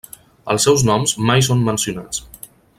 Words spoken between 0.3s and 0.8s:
Els